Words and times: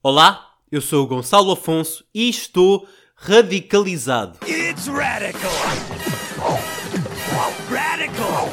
Olá, 0.00 0.54
eu 0.70 0.80
sou 0.80 1.02
o 1.02 1.06
Gonçalo 1.08 1.50
Afonso 1.50 2.04
e 2.14 2.28
estou 2.28 2.86
radicalizado. 3.16 4.38
It's 4.46 4.86
radical. 4.86 5.50
Radical. 7.68 8.48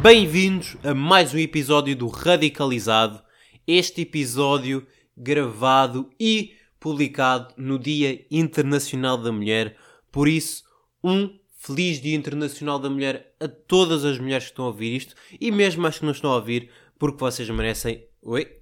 Bem-vindos 0.00 0.76
a 0.84 0.94
mais 0.94 1.34
um 1.34 1.38
episódio 1.38 1.96
do 1.96 2.06
Radicalizado. 2.06 3.20
Este 3.66 4.02
episódio 4.02 4.86
gravado 5.16 6.08
e 6.18 6.52
publicado 6.78 7.54
no 7.56 7.76
Dia 7.76 8.24
Internacional 8.30 9.18
da 9.18 9.32
Mulher. 9.32 9.76
Por 10.12 10.28
isso, 10.28 10.62
um 11.02 11.28
feliz 11.50 12.00
Dia 12.00 12.14
Internacional 12.14 12.78
da 12.78 12.88
Mulher 12.88 13.34
a 13.40 13.48
todas 13.48 14.04
as 14.04 14.18
mulheres 14.18 14.44
que 14.44 14.50
estão 14.50 14.66
a 14.66 14.68
ouvir 14.68 14.94
isto 14.94 15.16
e 15.40 15.50
mesmo 15.50 15.84
as 15.86 15.98
que 15.98 16.04
não 16.04 16.12
estão 16.12 16.30
a 16.30 16.36
ouvir, 16.36 16.70
porque 16.98 17.18
vocês 17.18 17.48
merecem. 17.50 18.06
Oi? 18.22 18.60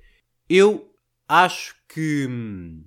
Eu 0.49 0.95
acho 1.29 1.75
que 1.89 2.27
hum, 2.29 2.85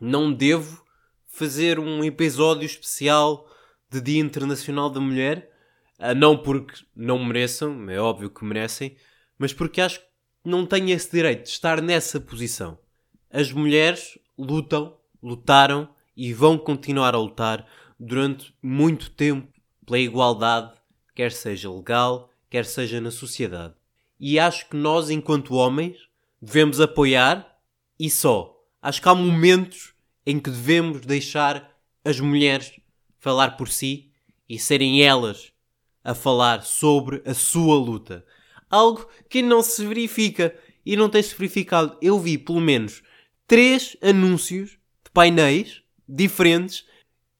não 0.00 0.32
devo 0.32 0.84
fazer 1.26 1.78
um 1.78 2.04
episódio 2.04 2.66
especial 2.66 3.48
de 3.90 4.00
Dia 4.00 4.20
Internacional 4.20 4.90
da 4.90 5.00
Mulher. 5.00 5.50
Ah, 5.98 6.14
não 6.14 6.36
porque 6.36 6.74
não 6.94 7.24
mereçam, 7.24 7.88
é 7.88 7.98
óbvio 7.98 8.30
que 8.30 8.44
merecem, 8.44 8.96
mas 9.38 9.52
porque 9.52 9.80
acho 9.80 10.00
que 10.00 10.06
não 10.44 10.66
tenho 10.66 10.90
esse 10.90 11.10
direito 11.10 11.44
de 11.44 11.50
estar 11.50 11.80
nessa 11.80 12.20
posição. 12.20 12.78
As 13.30 13.50
mulheres 13.52 14.18
lutam, 14.36 14.96
lutaram 15.22 15.88
e 16.16 16.32
vão 16.32 16.58
continuar 16.58 17.14
a 17.14 17.18
lutar 17.18 17.66
durante 17.98 18.54
muito 18.62 19.10
tempo 19.10 19.52
pela 19.86 19.98
igualdade, 19.98 20.72
quer 21.14 21.32
seja 21.32 21.70
legal, 21.70 22.30
quer 22.50 22.64
seja 22.64 23.00
na 23.00 23.10
sociedade. 23.10 23.74
E 24.26 24.38
acho 24.38 24.70
que 24.70 24.76
nós, 24.76 25.10
enquanto 25.10 25.52
homens, 25.52 25.98
devemos 26.40 26.80
apoiar 26.80 27.58
e 28.00 28.08
só. 28.08 28.58
Acho 28.80 29.02
que 29.02 29.08
há 29.10 29.14
momentos 29.14 29.92
em 30.24 30.40
que 30.40 30.48
devemos 30.48 31.02
deixar 31.02 31.78
as 32.02 32.18
mulheres 32.20 32.72
falar 33.18 33.58
por 33.58 33.68
si 33.68 34.10
e 34.48 34.58
serem 34.58 35.02
elas 35.02 35.52
a 36.02 36.14
falar 36.14 36.62
sobre 36.62 37.20
a 37.26 37.34
sua 37.34 37.76
luta. 37.76 38.24
Algo 38.70 39.06
que 39.28 39.42
não 39.42 39.62
se 39.62 39.84
verifica 39.84 40.58
e 40.86 40.96
não 40.96 41.10
tem-se 41.10 41.34
verificado. 41.34 41.98
Eu 42.00 42.18
vi 42.18 42.38
pelo 42.38 42.62
menos 42.62 43.02
três 43.46 43.94
anúncios 44.00 44.70
de 45.04 45.10
painéis 45.12 45.82
diferentes 46.08 46.86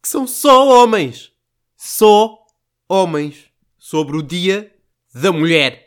que 0.03 0.09
são 0.11 0.27
só 0.27 0.69
homens. 0.69 1.33
Só 1.79 2.47
homens. 2.87 3.47
Sobre 3.79 4.19
o 4.19 4.23
Dia 4.23 4.71
da 5.15 5.33
Mulher. 5.33 5.84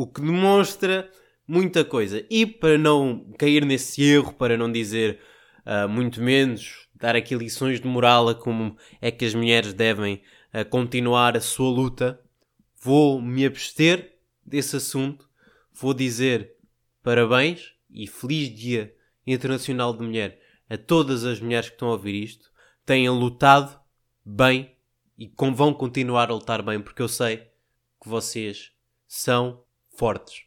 O 0.00 0.06
que 0.06 0.22
demonstra 0.22 1.10
muita 1.46 1.84
coisa. 1.84 2.24
E 2.30 2.46
para 2.46 2.78
não 2.78 3.34
cair 3.36 3.66
nesse 3.66 4.02
erro, 4.02 4.32
para 4.32 4.56
não 4.56 4.72
dizer 4.72 5.20
uh, 5.66 5.86
muito 5.86 6.22
menos, 6.22 6.88
dar 6.94 7.14
aqui 7.14 7.34
lições 7.34 7.82
de 7.82 7.86
moral 7.86 8.30
a 8.30 8.34
como 8.34 8.78
é 8.98 9.10
que 9.10 9.26
as 9.26 9.34
mulheres 9.34 9.74
devem 9.74 10.22
uh, 10.54 10.66
continuar 10.70 11.36
a 11.36 11.40
sua 11.42 11.68
luta, 11.68 12.18
vou 12.80 13.20
me 13.20 13.44
abster 13.44 14.16
desse 14.42 14.74
assunto. 14.76 15.28
Vou 15.70 15.92
dizer 15.92 16.54
parabéns 17.02 17.74
e 17.90 18.06
feliz 18.06 18.48
Dia 18.56 18.94
Internacional 19.26 19.94
de 19.94 20.02
Mulher 20.02 20.40
a 20.66 20.78
todas 20.78 21.26
as 21.26 21.40
mulheres 21.40 21.68
que 21.68 21.74
estão 21.74 21.88
a 21.88 21.92
ouvir 21.92 22.14
isto. 22.14 22.50
Tenham 22.86 23.18
lutado 23.18 23.78
bem 24.24 24.74
e 25.18 25.30
vão 25.54 25.74
continuar 25.74 26.30
a 26.30 26.34
lutar 26.34 26.62
bem, 26.62 26.80
porque 26.80 27.02
eu 27.02 27.08
sei 27.08 27.36
que 28.02 28.08
vocês 28.08 28.72
são 29.06 29.62
fortes 30.00 30.44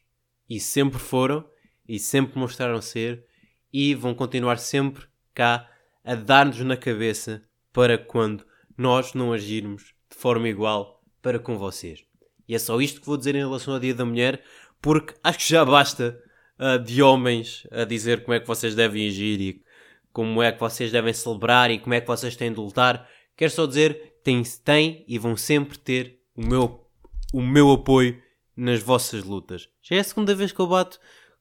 e 0.49 0.59
sempre 0.59 0.97
foram 0.97 1.47
e 1.87 1.99
sempre 1.99 2.39
mostraram 2.39 2.81
ser 2.81 3.23
e 3.71 3.93
vão 3.93 4.15
continuar 4.15 4.57
sempre 4.57 5.05
cá 5.31 5.69
a 6.03 6.15
dar-nos 6.15 6.59
na 6.61 6.75
cabeça 6.75 7.43
para 7.71 7.95
quando 7.95 8.43
nós 8.75 9.13
não 9.13 9.31
agirmos 9.31 9.94
de 10.09 10.17
forma 10.17 10.50
igual 10.50 11.03
para 11.22 11.38
com 11.38 11.55
vocês. 11.55 12.03
E 12.47 12.55
é 12.55 12.59
só 12.59 12.81
isto 12.81 13.00
que 13.00 13.05
vou 13.05 13.16
dizer 13.16 13.35
em 13.35 13.45
relação 13.45 13.75
ao 13.75 13.79
Dia 13.79 13.94
da 13.94 14.03
Mulher, 14.03 14.44
porque 14.81 15.13
acho 15.23 15.38
que 15.38 15.50
já 15.50 15.63
basta 15.63 16.19
uh, 16.59 16.79
de 16.79 17.03
homens 17.03 17.67
a 17.69 17.83
dizer 17.83 18.23
como 18.23 18.33
é 18.33 18.39
que 18.39 18.47
vocês 18.47 18.73
devem 18.73 19.07
agir 19.07 19.39
e 19.39 19.63
como 20.11 20.41
é 20.41 20.51
que 20.51 20.59
vocês 20.59 20.91
devem 20.91 21.13
celebrar 21.13 21.69
e 21.69 21.78
como 21.78 21.94
é 21.94 22.01
que 22.01 22.07
vocês 22.07 22.35
têm 22.35 22.51
de 22.51 22.59
lutar. 22.59 23.07
Quero 23.38 23.51
só 23.51 23.67
dizer 23.67 24.16
têm, 24.23 24.41
têm 24.63 25.05
e 25.07 25.19
vão 25.19 25.38
sempre 25.38 25.78
ter 25.78 26.19
o 26.35 26.44
meu, 26.44 26.88
o 27.31 27.39
meu 27.39 27.72
apoio 27.72 28.22
nas 28.56 28.81
vossas 28.81 29.24
lutas. 29.24 29.69
Já 29.81 29.96
é 29.96 30.00
a 30.00 30.03
segunda 30.03 30.34
vez 30.36 30.52
que 30.52 30.59
eu 30.59 30.68
bato 30.68 31.00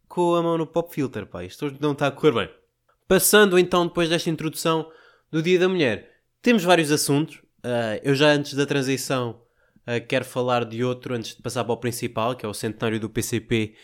com 0.09 0.35
a 0.35 0.43
mão 0.43 0.59
no 0.59 0.67
pop 0.67 0.93
filter, 0.93 1.27
pá. 1.27 1.45
Isto 1.45 1.75
não 1.81 1.93
está 1.93 2.07
a 2.07 2.11
correr 2.11 2.33
bem. 2.33 2.51
Passando 3.09 3.59
então, 3.59 3.87
depois 3.87 4.09
desta 4.09 4.31
introdução 4.31 4.91
do 5.31 5.43
Dia 5.43 5.59
da 5.59 5.69
Mulher, 5.69 6.21
temos 6.41 6.65
vários 6.65 6.91
assuntos. 6.91 7.37
Uh, 7.65 8.01
eu 8.03 8.15
já 8.15 8.29
antes 8.29 8.55
da 8.55 8.67
transição 8.67 9.41
uh, 9.87 10.07
quero 10.07 10.25
falar 10.25 10.65
de 10.65 10.83
outro 10.83 11.15
antes 11.15 11.37
de 11.37 11.43
passar 11.43 11.65
para 11.65 11.73
o 11.73 11.79
principal, 11.79 12.35
que 12.35 12.45
é 12.45 12.49
o 12.49 12.55
centenário 12.55 12.99
do 12.99 13.09
PCP. 13.09 13.75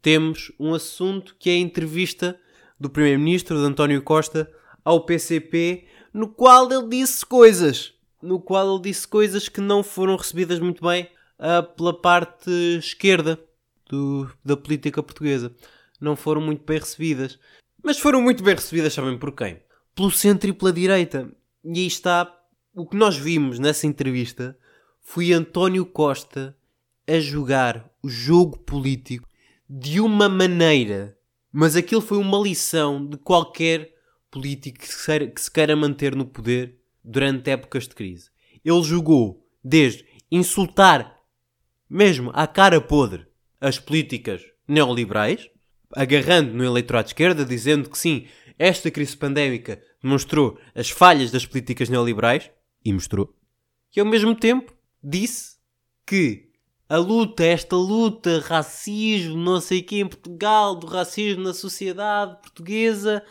Temos 0.00 0.52
um 0.58 0.74
assunto 0.74 1.36
que 1.38 1.50
é 1.50 1.54
a 1.54 1.58
entrevista 1.58 2.38
do 2.78 2.90
Primeiro-Ministro, 2.90 3.58
de 3.58 3.64
António 3.64 4.02
Costa, 4.02 4.50
ao 4.84 5.04
PCP, 5.04 5.86
no 6.12 6.28
qual 6.28 6.70
ele 6.72 6.88
disse 6.88 7.24
coisas. 7.24 7.92
No 8.20 8.40
qual 8.40 8.74
ele 8.74 8.82
disse 8.82 9.06
coisas 9.06 9.48
que 9.48 9.60
não 9.60 9.82
foram 9.82 10.16
recebidas 10.16 10.58
muito 10.58 10.84
bem 10.84 11.08
uh, 11.38 11.62
pela 11.74 11.98
parte 11.98 12.50
esquerda 12.78 13.38
do, 13.88 14.30
da 14.44 14.56
política 14.56 15.02
portuguesa. 15.02 15.54
Não 16.00 16.14
foram 16.14 16.40
muito 16.40 16.64
bem 16.64 16.78
recebidas. 16.78 17.38
Mas 17.82 17.98
foram 17.98 18.20
muito 18.20 18.42
bem 18.42 18.54
recebidas, 18.54 18.92
sabem 18.92 19.18
por 19.18 19.32
quem? 19.32 19.60
Pelo 19.94 20.10
centro 20.10 20.50
e 20.50 20.52
pela 20.52 20.72
direita. 20.72 21.30
E 21.64 21.80
aí 21.80 21.86
está. 21.86 22.34
O 22.74 22.86
que 22.86 22.96
nós 22.96 23.16
vimos 23.16 23.58
nessa 23.58 23.86
entrevista 23.86 24.56
foi 25.00 25.32
António 25.32 25.84
Costa 25.86 26.56
a 27.06 27.18
jogar 27.18 27.90
o 28.02 28.08
jogo 28.08 28.58
político 28.58 29.28
de 29.68 30.00
uma 30.00 30.28
maneira. 30.28 31.16
Mas 31.50 31.74
aquilo 31.74 32.00
foi 32.00 32.18
uma 32.18 32.38
lição 32.38 33.04
de 33.04 33.16
qualquer 33.16 33.94
político 34.30 34.80
que 34.80 34.88
se, 34.88 35.26
que 35.28 35.40
se 35.40 35.50
queira 35.50 35.74
manter 35.74 36.14
no 36.14 36.26
poder 36.26 36.78
durante 37.02 37.50
épocas 37.50 37.88
de 37.88 37.94
crise. 37.94 38.30
Ele 38.64 38.82
jogou 38.82 39.46
desde 39.64 40.04
insultar 40.30 41.17
mesmo 41.88 42.30
à 42.34 42.46
cara 42.46 42.80
podre 42.80 43.26
as 43.60 43.78
políticas 43.78 44.42
neoliberais, 44.66 45.48
agarrando 45.94 46.52
no 46.52 46.64
eleitorado 46.64 47.06
de 47.06 47.10
esquerda, 47.10 47.44
dizendo 47.44 47.88
que 47.88 47.98
sim, 47.98 48.26
esta 48.58 48.90
crise 48.90 49.16
pandémica 49.16 49.82
demonstrou 50.02 50.58
as 50.74 50.90
falhas 50.90 51.30
das 51.30 51.46
políticas 51.46 51.88
neoliberais, 51.88 52.50
e 52.84 52.92
mostrou, 52.92 53.34
e 53.94 54.00
ao 54.00 54.06
mesmo 54.06 54.34
tempo 54.34 54.72
disse 55.02 55.56
que 56.06 56.48
a 56.88 56.96
luta, 56.96 57.44
esta 57.44 57.76
luta, 57.76 58.40
racismo, 58.40 59.36
não 59.36 59.60
sei 59.60 59.80
o 59.80 59.84
que 59.84 60.00
em 60.00 60.06
Portugal, 60.06 60.74
do 60.74 60.86
racismo 60.86 61.42
na 61.42 61.52
sociedade 61.52 62.40
portuguesa, 62.40 63.22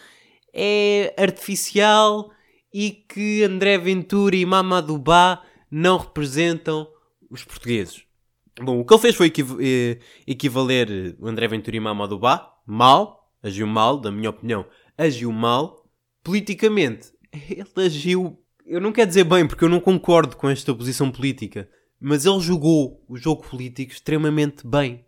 é 0.53 1.13
artificial 1.18 2.31
e 2.74 2.91
que 2.91 3.44
André 3.44 3.78
Ventura 3.78 4.35
e 4.35 4.45
Mamadou 4.45 4.97
Ba 4.97 5.44
não 5.72 5.97
representam 5.97 6.88
os 7.29 7.44
portugueses. 7.44 8.06
Bom, 8.59 8.79
o 8.79 8.85
que 8.85 8.94
ele 8.94 9.01
fez 9.01 9.16
foi 9.16 9.31
eh, 9.62 10.00
equivaler 10.25 11.16
o 11.19 11.28
André 11.28 11.47
Ventura 11.47 11.78
e 11.78 11.79
Mamadou 11.79 12.18
Ba, 12.18 12.56
mal, 12.66 13.31
agiu 13.41 13.68
mal, 13.68 14.00
da 14.00 14.12
minha 14.12 14.31
opinião, 14.31 14.66
agiu 14.97 15.31
mal. 15.31 15.88
Politicamente, 16.23 17.12
ele 17.31 17.85
agiu, 17.85 18.41
eu 18.66 18.81
não 18.81 18.91
quero 18.91 19.07
dizer 19.07 19.23
bem 19.23 19.47
porque 19.47 19.63
eu 19.63 19.69
não 19.69 19.79
concordo 19.79 20.35
com 20.35 20.50
esta 20.50 20.73
posição 20.73 21.12
política, 21.12 21.69
mas 22.00 22.25
ele 22.25 22.40
jogou 22.40 23.03
o 23.07 23.16
jogo 23.16 23.44
político 23.44 23.91
extremamente 23.91 24.66
bem. 24.66 25.06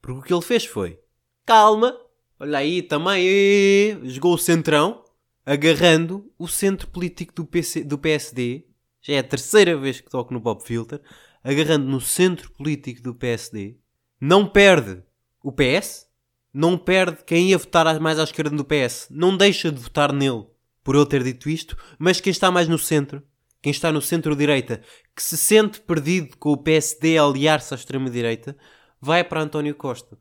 Porque 0.00 0.20
o 0.20 0.22
que 0.22 0.32
ele 0.32 0.42
fez 0.42 0.64
foi, 0.64 0.98
calma, 1.44 1.96
olha 2.38 2.58
aí 2.58 2.80
também, 2.80 3.98
jogou 4.04 4.34
o 4.34 4.38
centrão, 4.38 5.02
agarrando 5.44 6.30
o 6.38 6.46
centro 6.46 6.86
político 6.88 7.34
do, 7.34 7.44
PC, 7.44 7.82
do 7.82 7.98
PSD, 7.98 8.66
já 9.02 9.14
é 9.14 9.18
a 9.18 9.24
terceira 9.24 9.76
vez 9.76 10.00
que 10.00 10.10
toco 10.10 10.32
no 10.32 10.40
Pop 10.40 10.64
Filter, 10.64 11.00
agarrando 11.44 11.86
no 11.86 12.00
centro 12.00 12.50
político 12.50 13.02
do 13.02 13.14
PSD, 13.14 13.76
não 14.18 14.48
perde 14.48 15.02
o 15.42 15.52
PS, 15.52 16.08
não 16.52 16.78
perde 16.78 17.22
quem 17.24 17.50
ia 17.50 17.58
votar 17.58 18.00
mais 18.00 18.18
à 18.18 18.24
esquerda 18.24 18.56
do 18.56 18.64
PS, 18.64 19.08
não 19.10 19.36
deixa 19.36 19.70
de 19.70 19.78
votar 19.78 20.12
nele 20.12 20.46
por 20.82 20.96
ele 20.96 21.06
ter 21.06 21.22
dito 21.22 21.50
isto, 21.50 21.76
mas 21.98 22.20
quem 22.20 22.30
está 22.30 22.50
mais 22.50 22.66
no 22.66 22.78
centro, 22.78 23.22
quem 23.60 23.70
está 23.70 23.92
no 23.92 24.00
centro-direita, 24.00 24.80
que 25.14 25.22
se 25.22 25.36
sente 25.36 25.80
perdido 25.80 26.36
com 26.38 26.52
o 26.52 26.56
PSD 26.56 27.18
a 27.18 27.24
aliar-se 27.24 27.74
à 27.74 27.76
extrema-direita, 27.76 28.56
vai 29.00 29.22
para 29.22 29.42
António 29.42 29.74
Costa. 29.74 30.18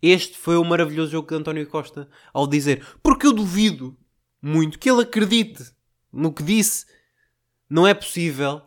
Este 0.00 0.36
foi 0.36 0.56
o 0.56 0.64
maravilhoso 0.64 1.12
jogo 1.12 1.28
de 1.28 1.34
António 1.34 1.66
Costa 1.66 2.08
ao 2.32 2.46
dizer, 2.46 2.86
porque 3.02 3.26
eu 3.26 3.32
duvido 3.32 3.96
muito 4.40 4.78
que 4.78 4.90
ele 4.90 5.02
acredite 5.02 5.72
no 6.12 6.32
que 6.32 6.42
disse. 6.42 6.86
Não 7.68 7.86
é 7.86 7.94
possível 7.94 8.62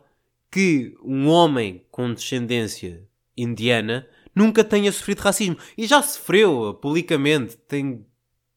que 0.50 0.96
um 1.02 1.28
homem 1.28 1.84
com 1.90 2.12
descendência 2.12 3.06
indiana 3.36 4.08
nunca 4.34 4.64
tenha 4.64 4.90
sofrido 4.92 5.20
racismo. 5.20 5.56
E 5.76 5.86
já 5.86 6.02
sofreu, 6.02 6.74
publicamente. 6.80 7.56
Tenho, 7.56 8.06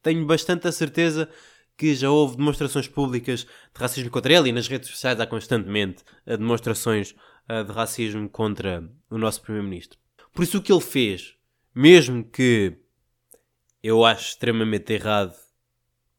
tenho 0.01 0.25
bastante 0.25 0.67
a 0.67 0.71
certeza 0.71 1.29
que 1.75 1.95
já 1.95 2.09
houve 2.11 2.37
demonstrações 2.37 2.87
públicas 2.87 3.41
de 3.41 3.79
racismo 3.79 4.11
contra 4.11 4.33
ele 4.33 4.49
e 4.49 4.51
nas 4.51 4.67
redes 4.67 4.89
sociais 4.89 5.19
há 5.19 5.25
constantemente 5.25 6.03
uh, 6.27 6.37
demonstrações 6.37 7.15
uh, 7.49 7.63
de 7.65 7.71
racismo 7.71 8.29
contra 8.29 8.87
o 9.09 9.17
nosso 9.17 9.41
Primeiro-Ministro. 9.41 9.97
Por 10.31 10.43
isso, 10.43 10.59
o 10.59 10.61
que 10.61 10.71
ele 10.71 10.81
fez, 10.81 11.35
mesmo 11.73 12.23
que 12.23 12.77
eu 13.81 14.05
acho 14.05 14.29
extremamente 14.29 14.93
errado 14.93 15.33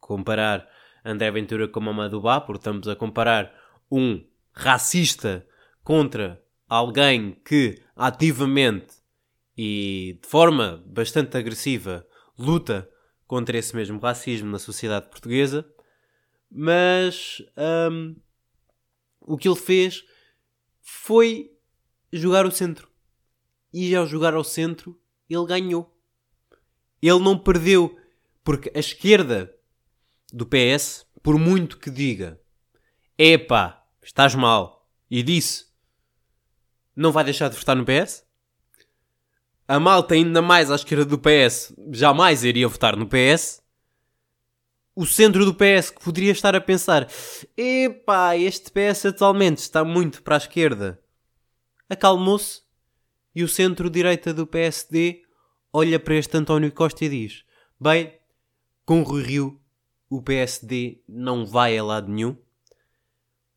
comparar 0.01 0.69
André 1.05 1.31
Ventura 1.31 1.69
com 1.69 1.81
Mamadou 1.81 2.21
Ba, 2.21 2.41
porque 2.41 2.59
estamos 2.59 2.89
a 2.89 2.97
comparar 2.97 3.53
um 3.91 4.23
racista 4.53 5.47
contra 5.83 6.43
alguém 6.69 7.33
que 7.45 7.83
ativamente 7.95 9.03
e 9.57 10.19
de 10.23 10.29
forma 10.29 10.83
bastante 10.87 11.37
agressiva 11.37 12.07
luta 12.39 12.89
contra 13.27 13.57
esse 13.57 13.75
mesmo 13.75 13.99
racismo 13.99 14.51
na 14.51 14.59
sociedade 14.59 15.09
portuguesa, 15.09 15.67
mas 16.51 17.43
um, 17.91 18.17
o 19.21 19.37
que 19.37 19.49
ele 19.49 19.57
fez 19.57 20.05
foi 20.81 21.51
jogar 22.13 22.45
o 22.45 22.51
centro. 22.51 22.91
E 23.73 23.95
ao 23.95 24.07
jogar 24.07 24.35
ao 24.35 24.45
centro, 24.45 25.01
ele 25.31 25.47
ganhou. 25.47 25.99
Ele 27.01 27.21
não 27.21 27.39
perdeu, 27.39 27.99
porque 28.45 28.71
a 28.75 28.79
esquerda 28.79 29.55
do 30.33 30.47
PS, 30.47 31.07
por 31.23 31.39
muito 31.39 31.79
que 31.79 31.91
diga, 31.91 32.39
epá, 33.17 33.83
estás 34.03 34.35
mal, 34.35 34.87
e 35.11 35.23
disse, 35.23 35.72
não 36.95 37.13
vai 37.13 37.25
deixar 37.25 37.49
de 37.49 37.57
votar 37.57 37.77
no 37.77 37.85
PS? 37.85 38.25
A 39.67 39.81
malta 39.81 40.15
ainda 40.15 40.43
mais 40.43 40.71
à 40.71 40.75
esquerda 40.75 41.05
do 41.05 41.19
PS 41.19 41.75
jamais 41.91 42.45
iria 42.45 42.69
votar 42.69 42.97
no 42.97 43.07
PS. 43.07 43.63
O 44.95 45.07
centro 45.07 45.45
do 45.45 45.55
PS 45.55 45.91
que 45.91 46.05
poderia 46.05 46.33
estar 46.33 46.55
a 46.55 46.61
pensar, 46.61 47.09
epá, 47.57 48.37
este 48.37 48.71
PS 48.71 49.07
atualmente 49.07 49.59
está 49.59 49.85
muito 49.85 50.23
para 50.23 50.37
a 50.37 50.39
esquerda. 50.39 51.01
Acalmou-se 51.89 52.61
e 53.35 53.43
o 53.43 53.49
centro-direita 53.49 54.35
do 54.35 54.47
PSD 54.47 55.23
olha 55.73 55.99
para 55.99 56.17
este 56.17 56.37
António 56.37 56.71
Costa 56.71 57.05
e 57.05 57.09
diz: 57.09 57.45
Bem, 57.81 58.13
com 58.85 59.03
Rui 59.03 59.23
Rio 59.23 59.63
o 60.11 60.21
PSD 60.21 61.03
não 61.09 61.47
vai 61.47 61.79
a 61.79 61.83
lado 61.83 62.13
nenhum. 62.13 62.37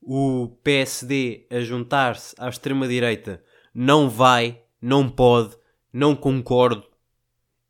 O 0.07 0.49
PSD 0.63 1.47
a 1.49 1.61
juntar-se 1.61 2.35
à 2.37 2.47
extrema-direita 2.47 3.43
não 3.73 4.07
vai, 4.07 4.61
não 4.79 5.09
pode, 5.09 5.57
não 5.91 6.15
concordo. 6.15 6.87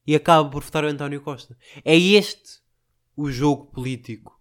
E 0.06 0.14
acaba 0.14 0.50
por 0.50 0.62
votar 0.62 0.84
o 0.84 0.88
António 0.88 1.22
Costa. 1.22 1.58
É 1.86 1.98
este 1.98 2.60
o 3.16 3.32
jogo 3.32 3.68
político 3.68 4.38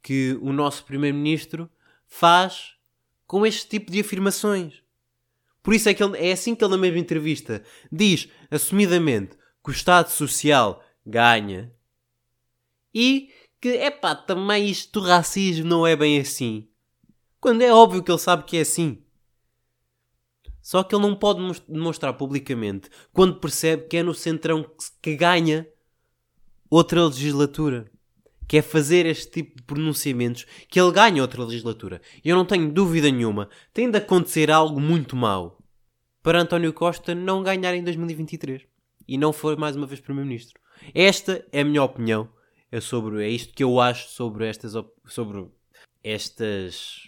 que 0.00 0.38
o 0.40 0.52
nosso 0.52 0.84
Primeiro-Ministro 0.84 1.68
faz 2.06 2.74
com 3.26 3.44
este 3.44 3.68
tipo 3.68 3.90
de 3.90 4.00
afirmações. 4.00 4.80
Por 5.60 5.74
isso 5.74 5.88
é 5.88 5.94
que 5.94 6.02
ele, 6.02 6.16
é 6.16 6.30
assim 6.30 6.54
que 6.54 6.64
ele 6.64 6.70
na 6.70 6.78
mesma 6.78 7.00
entrevista 7.00 7.64
diz 7.90 8.28
assumidamente 8.48 9.36
que 9.62 9.70
o 9.70 9.72
Estado 9.72 10.08
Social 10.08 10.82
ganha 11.04 11.74
e 12.94 13.30
que, 13.60 13.70
é 13.70 13.90
pá, 13.90 14.14
também 14.14 14.68
isto 14.68 15.00
do 15.00 15.06
racismo 15.06 15.66
não 15.66 15.84
é 15.84 15.96
bem 15.96 16.20
assim. 16.20 16.68
Quando 17.40 17.62
é 17.62 17.72
óbvio 17.72 18.02
que 18.02 18.10
ele 18.10 18.18
sabe 18.18 18.44
que 18.44 18.56
é 18.56 18.60
assim. 18.60 19.02
Só 20.60 20.82
que 20.82 20.94
ele 20.94 21.02
não 21.02 21.14
pode 21.14 21.40
demonstrar 21.68 22.12
publicamente 22.14 22.90
quando 23.12 23.40
percebe 23.40 23.86
que 23.86 23.96
é 23.96 24.02
no 24.02 24.12
Centrão 24.12 24.68
que 25.00 25.16
ganha 25.16 25.66
outra 26.68 27.06
legislatura. 27.06 27.90
Que 28.46 28.58
é 28.58 28.62
fazer 28.62 29.04
este 29.06 29.30
tipo 29.30 29.56
de 29.56 29.62
pronunciamentos 29.62 30.46
que 30.68 30.80
ele 30.80 30.90
ganha 30.90 31.22
outra 31.22 31.44
legislatura. 31.44 32.00
E 32.24 32.28
eu 32.28 32.36
não 32.36 32.44
tenho 32.44 32.72
dúvida 32.72 33.10
nenhuma. 33.10 33.48
Tem 33.72 33.90
de 33.90 33.98
acontecer 33.98 34.50
algo 34.50 34.80
muito 34.80 35.14
mau 35.14 35.58
para 36.22 36.40
António 36.40 36.72
Costa 36.72 37.14
não 37.14 37.42
ganhar 37.42 37.74
em 37.74 37.84
2023. 37.84 38.62
E 39.06 39.18
não 39.18 39.32
for 39.32 39.56
mais 39.58 39.76
uma 39.76 39.86
vez 39.86 40.00
Primeiro-Ministro. 40.00 40.58
Esta 40.94 41.46
é 41.52 41.60
a 41.60 41.64
minha 41.64 41.82
opinião 41.82 42.28
é 42.70 42.80
sobre 42.80 43.24
é 43.24 43.28
isto 43.28 43.54
que 43.54 43.64
eu 43.64 43.80
acho 43.80 44.08
sobre 44.10 44.46
estas 44.46 44.72
sobre 45.06 45.46
estas 46.02 47.07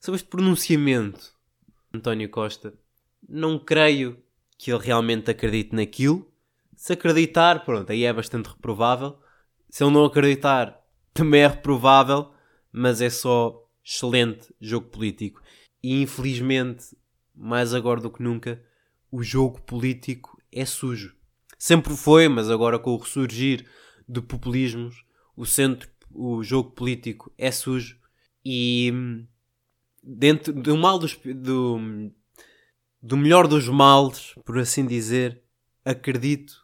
sobre 0.00 0.16
este 0.16 0.28
pronunciamento 0.28 1.32
António 1.92 2.28
Costa 2.28 2.74
não 3.28 3.58
creio 3.58 4.22
que 4.56 4.72
ele 4.72 4.84
realmente 4.84 5.30
acredite 5.30 5.74
naquilo. 5.74 6.30
Se 6.76 6.92
acreditar 6.92 7.64
pronto 7.64 7.90
aí 7.90 8.04
é 8.04 8.12
bastante 8.12 8.48
reprovável. 8.48 9.18
Se 9.68 9.82
ele 9.82 9.92
não 9.92 10.04
acreditar 10.04 10.80
também 11.12 11.42
é 11.42 11.46
reprovável 11.46 12.32
mas 12.72 13.00
é 13.00 13.10
só 13.10 13.66
excelente 13.84 14.54
jogo 14.60 14.88
político. 14.88 15.42
E 15.82 16.02
infelizmente 16.02 16.96
mais 17.34 17.72
agora 17.72 18.00
do 18.00 18.10
que 18.10 18.22
nunca 18.22 18.62
o 19.10 19.22
jogo 19.22 19.60
político 19.62 20.40
é 20.52 20.64
sujo. 20.64 21.16
Sempre 21.58 21.96
foi 21.96 22.28
mas 22.28 22.50
agora 22.50 22.78
com 22.78 22.90
o 22.90 22.98
ressurgir 22.98 23.66
de 24.08 24.20
populismos, 24.20 25.04
o 25.36 25.44
centro, 25.44 25.88
o 26.10 26.42
jogo 26.42 26.70
político 26.70 27.32
é 27.36 27.50
sujo. 27.50 27.98
E 28.44 28.92
dentro 30.08 30.54
do 30.54 30.76
mal 30.76 30.98
dos, 30.98 31.18
do, 31.22 32.10
do 33.02 33.16
melhor 33.16 33.46
dos 33.46 33.68
males, 33.68 34.34
por 34.44 34.58
assim 34.58 34.86
dizer, 34.86 35.42
acredito 35.84 36.54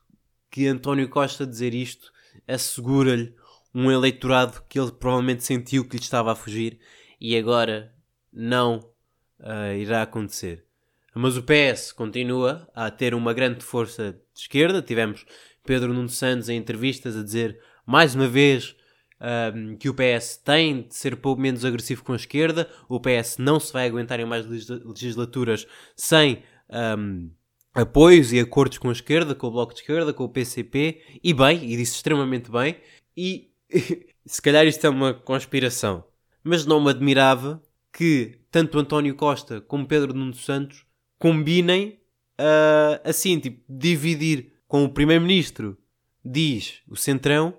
que 0.51 0.67
António 0.67 1.09
Costa 1.11 1.47
dizer 1.47 1.75
isto 1.75 2.11
assegura-lhe 2.49 3.35
um 3.75 3.91
eleitorado 3.91 4.63
que 4.69 4.79
ele 4.79 4.93
provavelmente 4.93 5.45
sentiu 5.45 5.87
que 5.87 5.97
lhe 5.97 6.03
estava 6.03 6.33
a 6.33 6.37
fugir 6.37 6.79
e 7.21 7.37
agora 7.37 7.93
não 8.33 8.79
uh, 9.41 9.77
irá 9.77 10.03
acontecer. 10.03 10.65
Mas 11.15 11.37
o 11.37 11.43
PS 11.43 11.93
continua 11.93 12.69
a 12.75 12.91
ter 12.91 13.15
uma 13.15 13.33
grande 13.33 13.63
força 13.63 14.13
de 14.13 14.41
esquerda. 14.41 14.83
Tivemos 14.83 15.25
Pedro 15.65 15.93
Nuno 15.93 16.09
Santos 16.09 16.49
em 16.49 16.57
entrevistas 16.57 17.17
a 17.17 17.23
dizer 17.23 17.61
mais 17.87 18.15
uma 18.15 18.27
vez 18.27 18.75
um, 19.55 19.77
que 19.77 19.89
o 19.89 19.95
PS 19.95 20.37
tem 20.37 20.83
de 20.83 20.95
ser 20.95 21.17
pouco 21.17 21.41
menos 21.41 21.65
agressivo 21.65 22.05
com 22.05 22.13
a 22.13 22.17
esquerda, 22.17 22.69
o 22.89 23.01
PS 23.01 23.39
não 23.39 23.59
se 23.59 23.73
vai 23.73 23.87
aguentar 23.87 24.21
em 24.21 24.25
mais 24.25 24.47
legislaturas 24.47 25.67
sem 25.97 26.43
um, 26.99 27.31
apoios 27.75 28.33
e 28.33 28.39
acordos 28.39 28.79
com 28.79 28.89
a 28.89 28.93
esquerda, 28.93 29.35
com 29.35 29.47
o 29.47 29.51
Bloco 29.51 29.75
de 29.75 29.81
Esquerda, 29.81 30.13
com 30.13 30.25
o 30.25 30.29
PCP, 30.29 31.01
e 31.23 31.33
bem, 31.33 31.65
e 31.65 31.77
disse 31.77 31.97
extremamente 31.97 32.51
bem, 32.51 32.77
e 33.17 33.51
se 34.27 34.43
calhar 34.43 34.67
isto 34.67 34.87
é 34.87 34.91
uma 34.91 35.15
conspiração, 35.15 36.05
mas 36.43 36.67
não 36.67 36.83
me 36.83 36.91
admirava 36.91 37.63
que 37.93 38.41
tanto 38.51 38.79
António 38.79 39.15
Costa 39.15 39.61
como 39.61 39.87
Pedro 39.87 40.13
Nuno 40.13 40.35
Santos 40.35 40.85
combinem 41.19 41.99
uh, 42.39 43.01
assim, 43.05 43.39
tipo, 43.39 43.63
dividir. 43.69 44.53
Com 44.67 44.85
o 44.85 44.89
Primeiro-Ministro 44.89 45.79
diz 46.25 46.83
o 46.89 46.97
Centrão 46.97 47.55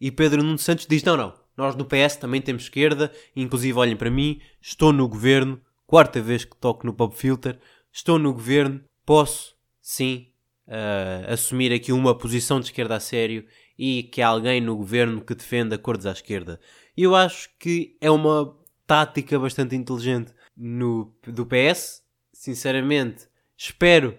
e 0.00 0.10
Pedro 0.10 0.42
Nuno 0.42 0.58
Santos 0.58 0.86
diz: 0.86 1.02
não, 1.02 1.16
não, 1.16 1.34
nós 1.56 1.74
no 1.74 1.84
PS 1.84 2.16
também 2.16 2.40
temos 2.40 2.64
esquerda, 2.64 3.12
inclusive 3.34 3.78
olhem 3.78 3.96
para 3.96 4.10
mim, 4.10 4.40
estou 4.60 4.92
no 4.92 5.08
governo, 5.08 5.60
quarta 5.86 6.20
vez 6.20 6.44
que 6.44 6.56
toco 6.56 6.86
no 6.86 6.94
Pop 6.94 7.16
Filter, 7.16 7.58
estou 7.92 8.18
no 8.18 8.32
governo, 8.32 8.80
posso 9.04 9.56
sim 9.80 10.28
uh, 10.68 11.32
assumir 11.32 11.72
aqui 11.72 11.92
uma 11.92 12.16
posição 12.16 12.60
de 12.60 12.66
esquerda 12.66 12.96
a 12.96 13.00
sério 13.00 13.44
e 13.78 14.04
que 14.04 14.22
há 14.22 14.28
alguém 14.28 14.60
no 14.60 14.76
governo 14.76 15.20
que 15.20 15.34
defenda 15.34 15.76
acordos 15.76 16.06
à 16.06 16.12
esquerda. 16.12 16.60
Eu 16.96 17.14
acho 17.14 17.50
que 17.58 17.96
é 18.00 18.10
uma 18.10 18.56
tática 18.86 19.38
bastante 19.38 19.76
inteligente 19.76 20.32
no, 20.56 21.14
do 21.26 21.46
PS. 21.46 22.02
Sinceramente, 22.32 23.28
espero, 23.56 24.18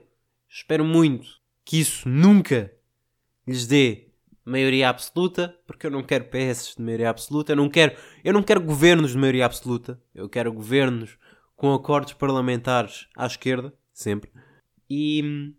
espero 0.50 0.84
muito 0.84 1.40
que 1.66 1.80
isso 1.80 2.08
nunca 2.08 2.72
lhes 3.48 3.68
dê 3.68 4.09
maioria 4.50 4.90
absoluta, 4.90 5.56
porque 5.66 5.88
eu 5.88 5.92
não 5.92 6.04
quero 6.04 6.26
PS 6.26 6.76
de 6.76 6.84
maioria 6.84 7.10
absoluta, 7.10 7.52
eu 7.52 7.56
não 7.56 7.70
quero, 7.70 7.96
eu 8.24 8.34
não 8.34 8.44
quero 8.44 8.62
governos 8.62 9.12
de 9.12 9.18
maioria 9.18 9.46
absoluta, 9.46 10.02
eu 10.14 10.28
quero 10.28 10.52
governos 10.52 11.18
com 11.56 11.74
acordos 11.74 12.14
parlamentares 12.14 13.08
à 13.16 13.26
esquerda, 13.26 13.74
sempre. 13.94 14.32
E 14.90 15.54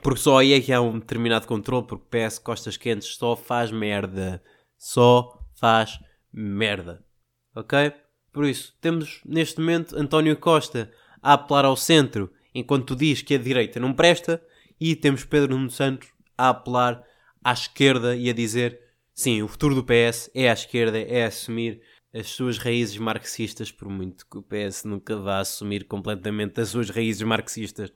porque 0.00 0.20
só 0.20 0.38
aí 0.38 0.52
é 0.52 0.60
que 0.60 0.72
há 0.72 0.80
um 0.80 0.98
determinado 0.98 1.46
controle, 1.46 1.86
porque 1.86 2.06
PS 2.16 2.38
Costas 2.38 2.76
Quentes 2.76 3.16
só 3.16 3.36
faz 3.36 3.70
merda. 3.70 4.42
Só 4.78 5.38
faz 5.58 5.98
merda. 6.32 7.04
Ok? 7.54 7.92
Por 8.32 8.46
isso, 8.46 8.74
temos 8.80 9.20
neste 9.26 9.60
momento 9.60 9.96
António 9.96 10.36
Costa 10.36 10.90
a 11.20 11.34
apelar 11.34 11.66
ao 11.66 11.76
centro, 11.76 12.32
enquanto 12.54 12.96
diz 12.96 13.20
que 13.20 13.34
a 13.34 13.38
direita 13.38 13.78
não 13.78 13.92
presta, 13.92 14.42
e 14.80 14.96
temos 14.96 15.24
Pedro 15.24 15.56
Nuno 15.56 15.70
Santos 15.70 16.08
a 16.36 16.48
apelar 16.48 17.04
à 17.42 17.52
esquerda 17.52 18.16
e 18.16 18.30
a 18.30 18.32
dizer 18.32 18.80
sim, 19.14 19.42
o 19.42 19.48
futuro 19.48 19.74
do 19.74 19.84
PS 19.84 20.30
é 20.34 20.48
à 20.50 20.52
esquerda, 20.52 20.98
é 20.98 21.24
assumir 21.24 21.82
as 22.14 22.28
suas 22.28 22.58
raízes 22.58 22.96
marxistas, 22.98 23.72
por 23.72 23.88
muito 23.88 24.26
que 24.26 24.38
o 24.38 24.42
PS 24.42 24.84
nunca 24.84 25.16
vá 25.16 25.38
assumir 25.40 25.84
completamente 25.84 26.60
as 26.60 26.68
suas 26.68 26.90
raízes 26.90 27.22
marxistas. 27.22 27.90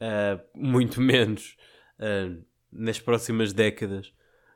uh, 0.00 0.40
muito 0.54 1.00
menos 1.00 1.56
uh, 1.98 2.42
nas 2.70 3.00
próximas 3.00 3.52
décadas. 3.52 4.12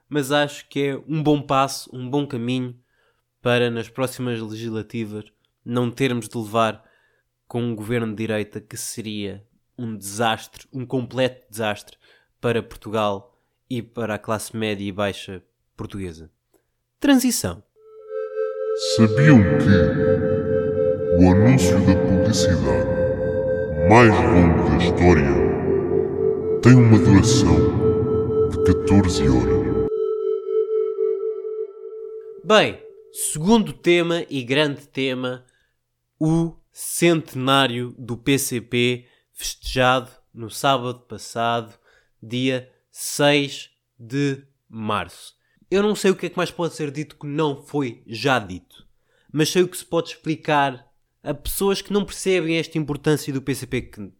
Mas 0.09 0.31
acho 0.31 0.69
que 0.69 0.81
é 0.89 0.97
um 1.09 1.23
bom 1.23 1.43
passo, 1.43 1.91
um 1.93 2.09
bom 2.09 2.27
caminho 2.27 2.79
para 3.41 3.71
nas 3.71 3.89
próximas 3.89 4.41
legislativas 4.41 5.33
não 5.65 5.91
termos 5.91 6.29
de 6.29 6.37
levar 6.37 6.85
com 7.47 7.62
um 7.62 7.75
governo 7.75 8.09
de 8.09 8.17
direita 8.17 8.61
que 8.61 8.77
seria 8.77 9.47
um 9.77 9.97
desastre, 9.97 10.67
um 10.73 10.85
completo 10.85 11.47
desastre 11.51 11.97
para 12.41 12.62
Portugal 12.62 13.32
e 13.75 13.81
para 13.81 14.17
a 14.17 14.19
classe 14.19 14.55
média 14.55 14.85
e 14.85 14.93
baixa 14.93 15.43
portuguesa. 15.75 16.31
Transição. 17.00 17.62
Sabiam 18.97 19.38
que 19.59 21.25
o 21.25 21.31
anúncio 21.31 21.79
da 21.87 21.97
publicidade 21.97 22.91
mais 23.88 24.11
longo 24.11 24.69
da 24.69 24.76
história 24.76 25.31
tem 26.62 26.75
uma 26.75 26.99
duração 26.99 28.50
de 28.50 28.62
14 28.62 29.29
horas? 29.31 29.88
Bem, 32.45 32.79
segundo 33.11 33.73
tema 33.73 34.26
e 34.29 34.43
grande 34.43 34.87
tema, 34.87 35.47
o 36.21 36.55
centenário 36.71 37.95
do 37.99 38.19
PCP 38.19 39.07
festejado 39.33 40.11
no 40.35 40.50
sábado 40.50 41.00
passado, 41.09 41.73
dia 42.23 42.71
6 42.92 43.70
de 43.99 44.44
março. 44.68 45.34
Eu 45.70 45.82
não 45.82 45.94
sei 45.94 46.11
o 46.11 46.14
que 46.14 46.26
é 46.26 46.28
que 46.28 46.37
mais 46.37 46.50
pode 46.50 46.75
ser 46.75 46.90
dito 46.90 47.16
que 47.16 47.26
não 47.26 47.62
foi 47.62 48.02
já 48.06 48.38
dito, 48.38 48.87
mas 49.32 49.49
sei 49.49 49.62
o 49.62 49.68
que 49.68 49.78
se 49.78 49.84
pode 49.84 50.11
explicar 50.11 50.87
a 51.22 51.32
pessoas 51.32 51.80
que 51.80 51.92
não 51.92 52.04
percebem 52.04 52.58
esta 52.58 52.76
importância 52.76 53.32
do 53.32 53.40
PCP, 53.40 53.82
que, 53.82 54.12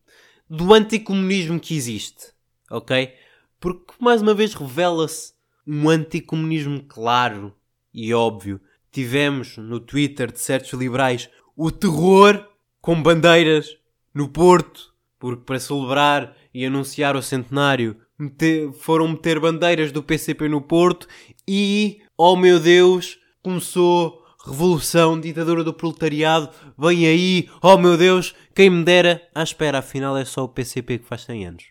do 0.49 0.73
anticomunismo 0.73 1.61
que 1.61 1.77
existe, 1.77 2.33
ok? 2.71 3.13
Porque 3.61 3.93
mais 4.01 4.23
uma 4.23 4.33
vez 4.33 4.55
revela-se 4.55 5.35
um 5.67 5.91
anticomunismo 5.91 6.83
claro 6.85 7.55
e 7.93 8.15
óbvio. 8.15 8.59
Tivemos 8.91 9.59
no 9.59 9.79
Twitter 9.79 10.33
de 10.33 10.41
certos 10.41 10.73
liberais 10.73 11.29
o 11.55 11.71
terror 11.71 12.49
com 12.81 13.03
bandeiras 13.03 13.77
no 14.15 14.29
Porto, 14.29 14.95
porque 15.19 15.45
para 15.45 15.61
celebrar 15.61 16.37
e 16.55 16.65
anunciar 16.65 17.15
o 17.17 17.23
centenário 17.23 18.01
meter, 18.23 18.73
foram 18.73 19.09
meter 19.09 19.41
bandeiras 19.41 19.93
do 19.93 20.03
PCP 20.03 20.49
no 20.49 20.61
Porto 20.61 21.07
e, 21.47 22.01
oh 22.17 22.37
meu 22.37 22.61
Deus, 22.61 23.19
começou 23.43 24.23
revolução, 24.45 25.21
ditadura 25.21 25.63
do 25.63 25.75
proletariado, 25.75 26.51
vem 26.79 27.07
aí, 27.07 27.49
oh 27.63 27.77
meu 27.77 27.97
Deus, 27.97 28.35
quem 28.55 28.71
me 28.71 28.85
dera. 28.85 29.23
À 29.35 29.43
espera, 29.43 29.79
afinal 29.79 30.17
é 30.17 30.25
só 30.25 30.45
o 30.45 30.49
PCP 30.49 30.99
que 30.99 31.07
faz 31.07 31.23
100 31.23 31.47
anos. 31.47 31.65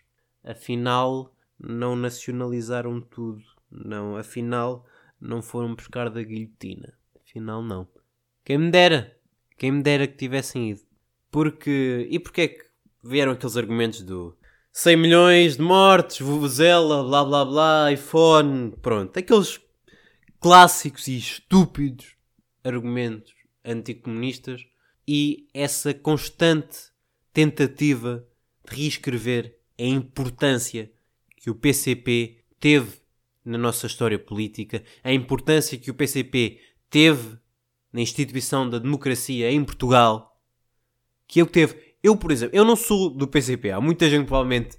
Afinal, 0.44 1.34
não 1.58 1.94
nacionalizaram 1.94 3.00
tudo. 3.00 3.42
Não, 3.70 4.16
afinal, 4.16 4.84
não 5.20 5.40
foram 5.40 5.74
buscar 5.74 6.10
da 6.10 6.22
guilhotina. 6.22 6.92
Afinal, 7.24 7.62
não. 7.62 7.88
Quem 8.44 8.58
me 8.58 8.70
dera. 8.70 9.16
Quem 9.56 9.70
me 9.70 9.82
dera 9.82 10.06
que 10.06 10.16
tivessem 10.16 10.70
ido. 10.70 10.80
Porque. 11.30 12.06
E 12.10 12.18
porquê 12.18 12.40
é 12.42 12.48
que 12.48 12.64
vieram 13.02 13.32
aqueles 13.32 13.56
argumentos 13.56 14.02
do 14.02 14.36
100 14.74 14.96
milhões 14.96 15.56
de 15.58 15.62
mortes, 15.62 16.20
Vuvuzela, 16.20 17.04
blá 17.04 17.22
blá 17.22 17.44
blá, 17.44 17.92
iPhone, 17.92 18.72
pronto. 18.80 19.18
Aqueles 19.18 19.60
clássicos 20.40 21.08
e 21.08 21.18
estúpidos 21.18 22.16
argumentos 22.64 23.34
anticomunistas 23.62 24.64
e 25.06 25.46
essa 25.52 25.92
constante 25.92 26.90
tentativa 27.34 28.26
de 28.66 28.74
reescrever 28.74 29.58
a 29.78 29.82
importância 29.82 30.90
que 31.36 31.50
o 31.50 31.54
PCP 31.54 32.38
teve 32.58 33.02
na 33.44 33.58
nossa 33.58 33.86
história 33.86 34.18
política, 34.18 34.82
a 35.04 35.12
importância 35.12 35.76
que 35.76 35.90
o 35.90 35.94
PCP 35.94 36.60
teve 36.88 37.36
na 37.92 38.00
instituição 38.00 38.70
da 38.70 38.78
democracia 38.78 39.50
em 39.50 39.62
Portugal, 39.62 40.40
que 41.28 41.42
eu 41.42 41.46
teve. 41.46 41.91
Eu, 42.02 42.16
por 42.16 42.32
exemplo, 42.32 42.56
eu 42.56 42.64
não 42.64 42.74
sou 42.74 43.08
do 43.10 43.28
PCP. 43.28 43.70
Há 43.70 43.80
muita 43.80 44.10
gente, 44.10 44.26
provavelmente, 44.26 44.76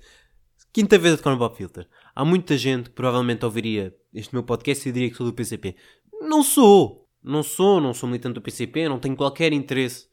quinta 0.74 0.98
vez 0.98 1.14
a 1.14 1.18
tocar 1.18 1.32
no 1.32 1.38
Bob 1.38 1.56
Filter. 1.56 1.88
Há 2.14 2.26
muita 2.26 2.58
gente 2.58 2.90
que 2.90 2.96
provavelmente 2.96 3.46
ouviria 3.46 3.96
este 4.14 4.34
meu 4.34 4.44
podcast 4.44 4.88
e 4.88 4.92
diria 4.92 5.10
que 5.10 5.16
sou 5.16 5.26
do 5.26 5.34
PCP. 5.34 5.76
Não 6.22 6.44
sou. 6.44 7.08
Não 7.24 7.42
sou, 7.42 7.80
não 7.80 7.94
sou 7.94 8.10
militante 8.10 8.36
do 8.36 8.42
PCP, 8.42 8.90
não 8.90 9.00
tenho 9.00 9.16
qualquer 9.16 9.54
interesse 9.54 10.08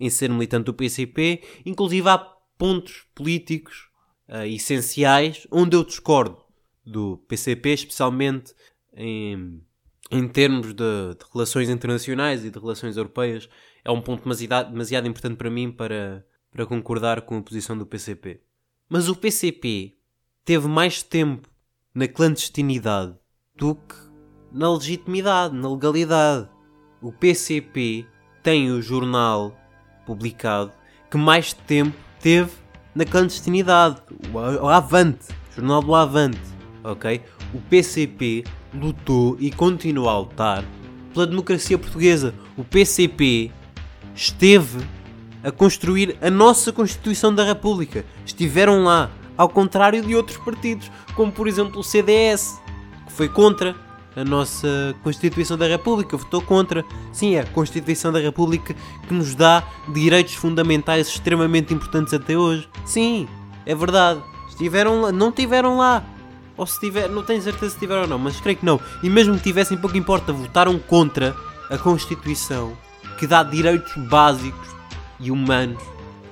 em 0.00 0.10
ser 0.10 0.28
militante 0.28 0.64
do 0.64 0.74
PCP. 0.74 1.42
Inclusive 1.64 2.08
há 2.08 2.18
pontos 2.58 3.06
políticos 3.14 3.88
uh, 4.28 4.44
essenciais 4.44 5.46
onde 5.52 5.76
eu 5.76 5.84
discordo 5.84 6.44
do 6.84 7.18
PCP, 7.28 7.72
especialmente 7.72 8.52
em, 8.96 9.62
em 10.10 10.28
termos 10.28 10.68
de, 10.68 10.74
de, 10.74 11.24
relações 11.32 11.68
internacionais 11.68 12.44
e 12.44 12.50
de 12.50 12.58
relações 12.58 12.96
europeias. 12.96 13.48
É 13.84 13.90
um 13.90 14.00
ponto 14.00 14.22
demasiado, 14.22 14.72
demasiado 14.72 15.06
importante 15.06 15.36
para 15.36 15.50
mim 15.50 15.70
para, 15.70 16.26
para 16.56 16.64
concordar 16.64 17.20
com 17.20 17.36
a 17.36 17.42
posição 17.42 17.76
do 17.76 17.84
PCP. 17.84 18.40
Mas 18.88 19.10
o 19.10 19.14
PCP 19.14 19.92
teve 20.42 20.66
mais 20.66 21.02
tempo 21.02 21.50
na 21.94 22.08
clandestinidade 22.08 23.14
do 23.54 23.74
que 23.74 23.94
na 24.50 24.72
legitimidade, 24.72 25.54
na 25.54 25.70
legalidade 25.70 26.48
o 27.02 27.12
PCP 27.12 28.06
tem 28.42 28.70
o 28.70 28.80
jornal 28.80 29.54
publicado 30.06 30.72
que 31.10 31.18
mais 31.18 31.52
tempo 31.52 31.94
teve 32.20 32.52
na 32.94 33.04
clandestinidade, 33.04 34.00
o 34.32 34.68
Avante, 34.68 35.28
o 35.50 35.56
jornal 35.56 35.82
do 35.82 35.94
Avante, 35.94 36.40
ok? 36.82 37.20
O 37.52 37.60
PCP 37.60 38.44
lutou 38.72 39.36
e 39.38 39.50
continua 39.50 40.10
a 40.10 40.18
lutar 40.20 40.64
pela 41.12 41.26
democracia 41.26 41.76
portuguesa. 41.76 42.34
O 42.56 42.64
PCP 42.64 43.52
esteve 44.14 44.95
a 45.46 45.52
construir 45.52 46.18
a 46.20 46.28
nossa 46.28 46.72
Constituição 46.72 47.32
da 47.32 47.44
República. 47.44 48.04
Estiveram 48.24 48.82
lá, 48.82 49.08
ao 49.38 49.48
contrário 49.48 50.02
de 50.02 50.12
outros 50.12 50.36
partidos, 50.38 50.90
como 51.14 51.30
por 51.30 51.46
exemplo 51.46 51.78
o 51.78 51.84
CDS, 51.84 52.60
que 53.06 53.12
foi 53.12 53.28
contra 53.28 53.76
a 54.16 54.24
nossa 54.24 54.96
Constituição 55.04 55.56
da 55.56 55.68
República, 55.68 56.16
votou 56.16 56.42
contra. 56.42 56.84
Sim, 57.12 57.36
é 57.36 57.40
a 57.42 57.46
Constituição 57.46 58.10
da 58.10 58.18
República 58.18 58.74
que 59.06 59.14
nos 59.14 59.36
dá 59.36 59.62
direitos 59.94 60.34
fundamentais 60.34 61.06
extremamente 61.06 61.72
importantes 61.72 62.12
até 62.12 62.36
hoje. 62.36 62.68
Sim, 62.84 63.28
é 63.64 63.74
verdade. 63.74 64.20
Estiveram 64.48 65.02
lá, 65.02 65.12
não 65.12 65.28
estiveram 65.28 65.76
lá. 65.76 66.02
Ou 66.56 66.66
se 66.66 66.80
tiver, 66.80 67.08
não 67.08 67.22
tenho 67.22 67.40
certeza 67.40 67.74
se 67.74 67.78
tiveram 67.78 68.02
ou 68.02 68.08
não, 68.08 68.18
mas 68.18 68.40
creio 68.40 68.58
que 68.58 68.66
não. 68.66 68.80
E 69.00 69.08
mesmo 69.08 69.36
que 69.36 69.44
tivessem, 69.44 69.76
pouco 69.76 69.96
importa, 69.96 70.32
votaram 70.32 70.76
contra 70.76 71.36
a 71.70 71.78
Constituição 71.78 72.76
que 73.18 73.26
dá 73.28 73.44
direitos 73.44 73.94
básicos 74.08 74.75
e 75.20 75.30
humanos 75.30 75.82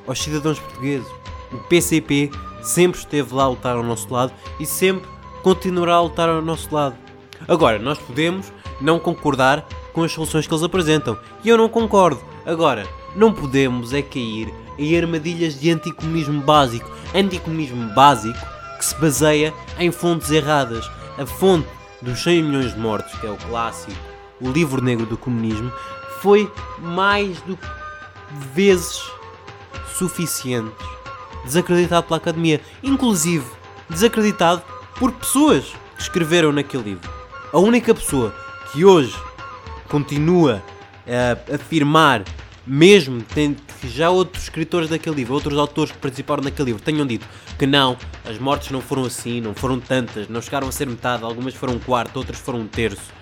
aos 0.06 0.22
cidadãos 0.22 0.58
portugueses. 0.58 1.08
O 1.52 1.58
PCP 1.58 2.30
sempre 2.62 2.98
esteve 2.98 3.34
lá 3.34 3.44
a 3.44 3.48
lutar 3.48 3.76
ao 3.76 3.82
nosso 3.82 4.12
lado 4.12 4.32
e 4.58 4.66
sempre 4.66 5.08
continuará 5.42 5.94
a 5.94 6.02
lutar 6.02 6.28
ao 6.28 6.42
nosso 6.42 6.74
lado. 6.74 6.96
Agora, 7.46 7.78
nós 7.78 7.98
podemos 7.98 8.52
não 8.80 8.98
concordar 8.98 9.66
com 9.92 10.02
as 10.02 10.12
soluções 10.12 10.46
que 10.46 10.52
eles 10.52 10.64
apresentam. 10.64 11.18
E 11.44 11.48
eu 11.48 11.56
não 11.56 11.68
concordo. 11.68 12.20
Agora, 12.44 12.86
não 13.14 13.32
podemos 13.32 13.92
é 13.92 14.02
cair 14.02 14.52
em 14.78 14.96
armadilhas 14.96 15.58
de 15.58 15.70
anticomunismo 15.70 16.40
básico. 16.42 16.90
Anticomunismo 17.14 17.94
básico 17.94 18.38
que 18.78 18.84
se 18.84 18.96
baseia 18.96 19.54
em 19.78 19.92
fontes 19.92 20.30
erradas. 20.30 20.90
A 21.16 21.24
fonte 21.24 21.68
dos 22.02 22.22
100 22.22 22.42
milhões 22.42 22.74
de 22.74 22.80
mortos, 22.80 23.14
que 23.18 23.26
é 23.26 23.30
o 23.30 23.36
clássico, 23.36 23.96
o 24.40 24.50
livro 24.50 24.82
negro 24.82 25.06
do 25.06 25.16
comunismo, 25.16 25.72
foi 26.20 26.50
mais 26.80 27.40
do 27.42 27.56
que 27.56 27.66
vezes 28.54 29.02
suficientes 29.96 30.94
desacreditado 31.44 32.06
pela 32.06 32.16
academia. 32.16 32.60
Inclusive, 32.82 33.44
desacreditado 33.88 34.62
por 34.98 35.12
pessoas 35.12 35.64
que 35.96 36.02
escreveram 36.02 36.52
naquele 36.52 36.82
livro. 36.82 37.10
A 37.52 37.58
única 37.58 37.94
pessoa 37.94 38.34
que 38.72 38.84
hoje 38.84 39.14
continua 39.88 40.62
a 41.06 41.54
afirmar, 41.54 42.24
mesmo 42.66 43.22
tendo 43.22 43.62
que 43.80 43.88
já 43.88 44.10
outros 44.10 44.44
escritores 44.44 44.88
daquele 44.88 45.16
livro, 45.16 45.34
outros 45.34 45.58
autores 45.58 45.92
que 45.92 45.98
participaram 45.98 46.42
naquele 46.42 46.66
livro, 46.66 46.82
tenham 46.82 47.06
dito 47.06 47.26
que 47.58 47.66
não, 47.66 47.96
as 48.28 48.38
mortes 48.38 48.70
não 48.70 48.80
foram 48.80 49.04
assim, 49.04 49.40
não 49.40 49.54
foram 49.54 49.78
tantas, 49.78 50.28
não 50.28 50.42
chegaram 50.42 50.66
a 50.66 50.72
ser 50.72 50.88
metade, 50.88 51.22
algumas 51.22 51.54
foram 51.54 51.74
um 51.74 51.78
quarto, 51.78 52.16
outras 52.16 52.38
foram 52.38 52.60
um 52.60 52.66
terço, 52.66 53.12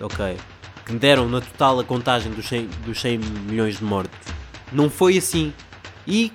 ok? 0.00 0.36
Que 0.84 0.92
deram 0.94 1.28
na 1.28 1.40
total 1.40 1.78
a 1.78 1.84
contagem 1.84 2.32
dos 2.32 2.48
100, 2.48 2.66
dos 2.84 3.00
100 3.00 3.18
milhões 3.18 3.78
de 3.78 3.84
mortos. 3.84 4.18
Não 4.76 4.90
foi 4.90 5.16
assim. 5.16 5.54
E 6.06 6.30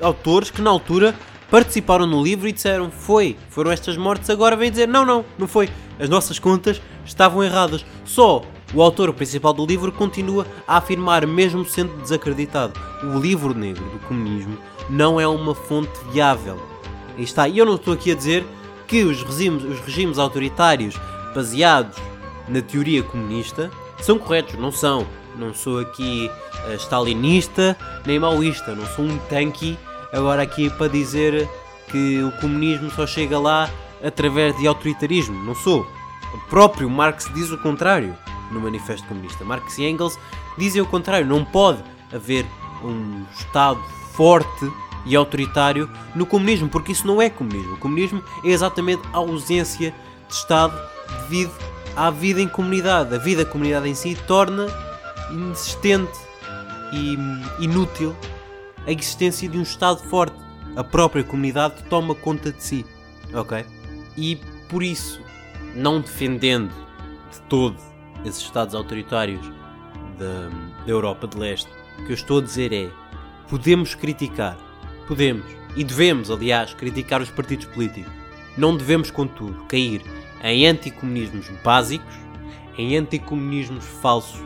autores 0.00 0.48
que 0.48 0.62
na 0.62 0.70
altura 0.70 1.12
participaram 1.50 2.06
no 2.06 2.22
livro 2.22 2.46
e 2.46 2.52
disseram 2.52 2.88
foi, 2.88 3.36
foram 3.48 3.72
estas 3.72 3.96
mortes, 3.96 4.30
agora 4.30 4.54
vem 4.54 4.70
dizer 4.70 4.86
não, 4.86 5.04
não, 5.04 5.24
não 5.36 5.48
foi 5.48 5.68
as 5.98 6.08
nossas 6.08 6.38
contas 6.38 6.80
estavam 7.04 7.42
erradas. 7.42 7.84
Só 8.04 8.42
o 8.72 8.80
autor 8.80 9.12
principal 9.12 9.52
do 9.52 9.66
livro 9.66 9.90
continua 9.90 10.46
a 10.68 10.76
afirmar, 10.76 11.26
mesmo 11.26 11.64
sendo 11.64 12.00
desacreditado, 12.00 12.78
o 13.02 13.18
livro 13.18 13.52
negro 13.52 13.84
do 13.90 13.98
comunismo 14.06 14.56
não 14.88 15.20
é 15.20 15.26
uma 15.26 15.52
fonte 15.52 15.90
viável. 16.12 16.62
Está. 17.18 17.48
E 17.48 17.58
eu 17.58 17.66
não 17.66 17.74
estou 17.74 17.92
aqui 17.92 18.12
a 18.12 18.14
dizer 18.14 18.46
que 18.86 19.02
os 19.02 19.20
regimes, 19.24 19.64
os 19.64 19.80
regimes 19.80 20.16
autoritários 20.16 20.94
baseados 21.34 21.98
na 22.48 22.62
teoria 22.62 23.02
comunista 23.02 23.68
são 24.00 24.16
corretos. 24.16 24.54
Não 24.54 24.70
são. 24.70 25.04
Não 25.36 25.54
sou 25.54 25.78
aqui 25.78 26.30
uh, 26.66 26.74
stalinista 26.74 27.76
nem 28.06 28.18
maoísta. 28.18 28.74
Não 28.74 28.86
sou 28.86 29.04
um 29.04 29.18
tanque 29.28 29.78
agora 30.12 30.42
aqui 30.42 30.70
para 30.70 30.88
dizer 30.88 31.48
que 31.90 32.22
o 32.22 32.32
comunismo 32.40 32.90
só 32.90 33.06
chega 33.06 33.38
lá 33.38 33.70
através 34.02 34.56
de 34.58 34.66
autoritarismo. 34.66 35.42
Não 35.44 35.54
sou. 35.54 35.86
O 36.34 36.38
próprio 36.48 36.88
Marx 36.88 37.30
diz 37.34 37.50
o 37.50 37.58
contrário 37.58 38.16
no 38.50 38.60
Manifesto 38.60 39.06
Comunista. 39.06 39.44
Marx 39.44 39.78
e 39.78 39.84
Engels 39.84 40.18
dizem 40.56 40.80
o 40.80 40.86
contrário. 40.86 41.26
Não 41.26 41.44
pode 41.44 41.82
haver 42.12 42.46
um 42.82 43.24
Estado 43.34 43.80
forte 44.12 44.70
e 45.06 45.16
autoritário 45.16 45.88
no 46.14 46.26
comunismo, 46.26 46.68
porque 46.68 46.92
isso 46.92 47.06
não 47.06 47.20
é 47.20 47.30
comunismo. 47.30 47.74
O 47.74 47.78
comunismo 47.78 48.22
é 48.44 48.48
exatamente 48.48 49.02
a 49.12 49.18
ausência 49.18 49.94
de 50.28 50.34
Estado 50.34 50.78
devido 51.22 51.52
à 51.96 52.10
vida 52.10 52.40
em 52.40 52.48
comunidade. 52.48 53.14
A 53.14 53.18
vida 53.18 53.42
em 53.42 53.46
comunidade 53.46 53.88
em 53.88 53.94
si 53.94 54.16
torna 54.26 54.68
inexistente 55.32 56.18
e 56.92 57.16
inútil 57.64 58.14
a 58.86 58.92
existência 58.92 59.48
de 59.48 59.58
um 59.58 59.62
Estado 59.62 60.00
forte. 60.00 60.36
A 60.76 60.84
própria 60.84 61.24
comunidade 61.24 61.82
toma 61.84 62.14
conta 62.14 62.52
de 62.52 62.62
si. 62.62 62.86
Ok? 63.34 63.64
E 64.16 64.36
por 64.68 64.82
isso, 64.82 65.20
não 65.74 66.00
defendendo 66.00 66.72
de 67.30 67.40
todo 67.48 67.76
esses 68.24 68.42
Estados 68.42 68.74
autoritários 68.74 69.40
da, 70.18 70.48
da 70.84 70.90
Europa 70.90 71.26
de 71.26 71.38
Leste, 71.38 71.70
o 71.98 72.04
que 72.04 72.12
eu 72.12 72.14
estou 72.14 72.38
a 72.38 72.42
dizer 72.42 72.72
é: 72.72 72.90
podemos 73.48 73.94
criticar, 73.94 74.56
podemos 75.06 75.46
e 75.76 75.84
devemos, 75.84 76.30
aliás, 76.30 76.74
criticar 76.74 77.20
os 77.20 77.30
partidos 77.30 77.66
políticos. 77.66 78.12
Não 78.56 78.76
devemos, 78.76 79.10
contudo, 79.10 79.64
cair 79.64 80.02
em 80.42 80.66
anticomunismos 80.66 81.48
básicos, 81.62 82.14
em 82.76 82.96
anticomunismos 82.96 83.84
falsos 83.84 84.40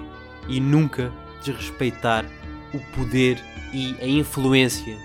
e 0.49 0.61
nunca 0.61 1.13
desrespeitar 1.43 2.25
o 2.73 2.79
poder 2.97 3.43
e 3.73 3.97
a 4.01 4.07
influência 4.07 4.97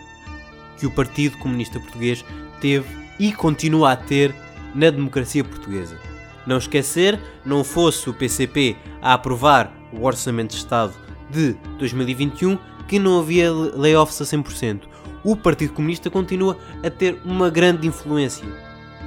que 0.78 0.86
o 0.86 0.92
Partido 0.92 1.38
Comunista 1.38 1.80
Português 1.80 2.24
teve 2.62 2.88
e 3.20 3.34
continua 3.34 3.92
a 3.92 3.96
ter 3.96 4.34
na 4.74 4.90
democracia 4.90 5.44
portuguesa. 5.44 5.98
Não 6.46 6.58
esquecer, 6.58 7.20
não 7.46 7.64
fosse 7.64 8.10
o 8.10 8.14
PCP 8.14 8.76
a 9.02 9.14
aprovar 9.14 9.72
o 9.92 10.06
Orçamento 10.06 10.52
de 10.52 10.58
Estado 10.58 10.94
de 11.30 11.54
2021 11.78 12.58
que 12.88 12.98
não 12.98 13.20
havia 13.20 13.52
layoffs 13.52 14.22
a 14.22 14.26
100%. 14.26 14.82
O 15.24 15.36
Partido 15.36 15.74
Comunista 15.74 16.10
continua 16.10 16.58
a 16.84 16.90
ter 16.90 17.20
uma 17.26 17.50
grande 17.50 17.86
influência, 17.86 18.48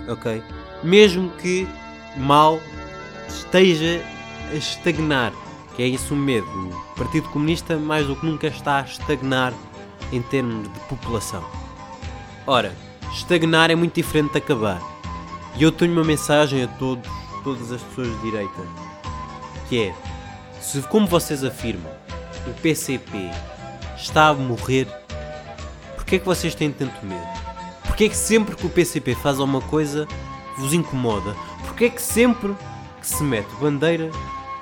ok? 0.07 0.43
Mesmo 0.85 1.31
que 1.31 1.67
mal 2.17 2.61
esteja 3.27 4.01
a 4.51 4.55
estagnar, 4.55 5.33
que 5.75 5.83
é 5.83 5.87
isso 5.87 6.15
o 6.15 6.17
medo. 6.17 6.47
O 6.47 6.95
Partido 6.97 7.29
Comunista 7.29 7.77
mais 7.77 8.07
do 8.07 8.17
que 8.17 8.27
nunca 8.27 8.47
está 8.47 8.81
a 8.81 8.83
estagnar 8.83 9.53
em 10.13 10.21
termos 10.23 10.71
de 10.71 10.81
população. 10.81 11.45
Ora, 12.47 12.75
estagnar 13.13 13.71
é 13.71 13.75
muito 13.75 13.95
diferente 13.95 14.33
de 14.33 14.39
acabar. 14.39 14.81
E 15.57 15.63
eu 15.63 15.71
tenho 15.71 15.93
uma 15.93 16.05
mensagem 16.05 16.63
a 16.63 16.69
todos, 16.69 17.11
todas 17.45 17.71
as 17.73 17.83
pessoas 17.83 18.09
de 18.09 18.23
direita, 18.23 18.63
que 19.69 19.83
é, 19.85 19.95
se 20.61 20.81
como 20.83 21.07
vocês 21.07 21.45
afirmam, 21.45 21.93
o 22.47 22.55
PCP 22.61 23.31
está 23.97 24.29
a 24.29 24.35
morrer, 24.35 24.89
porquê 25.95 26.17
é 26.17 26.19
que 26.19 26.25
vocês 26.25 26.55
têm 26.55 26.73
tanto 26.73 27.05
medo? 27.05 27.27
Porquê 27.85 28.05
é 28.05 28.09
que 28.09 28.17
sempre 28.17 28.57
que 28.57 28.67
o 28.67 28.71
PCP 28.71 29.15
faz 29.15 29.39
alguma 29.39 29.61
coisa 29.61 30.09
vos 30.57 30.73
incomoda? 30.73 31.37
Porquê 31.67 31.85
é 31.85 31.91
que 31.91 32.01
sempre 32.01 32.55
que 33.01 33.07
se 33.07 33.23
mete 33.23 33.51
bandeira 33.61 34.11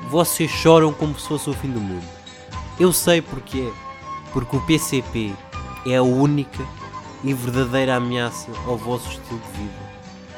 vocês 0.08 0.50
choram 0.50 0.92
como 0.92 1.18
se 1.18 1.28
fosse 1.28 1.50
o 1.50 1.54
fim 1.54 1.70
do 1.70 1.80
mundo? 1.80 2.06
Eu 2.78 2.92
sei 2.92 3.20
porque 3.20 3.70
Porque 4.32 4.56
o 4.56 4.60
PCP 4.60 5.32
é 5.86 5.96
a 5.96 6.02
única 6.02 6.64
e 7.22 7.34
verdadeira 7.34 7.96
ameaça 7.96 8.50
ao 8.66 8.76
vosso 8.76 9.08
estilo 9.10 9.40
de 9.40 9.58
vida. 9.58 9.90